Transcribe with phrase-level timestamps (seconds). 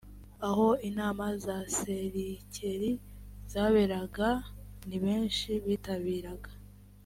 [0.47, 2.91] aho inama za serikeri
[3.51, 4.29] zaberaga
[4.87, 6.51] ni benshi bitabiraga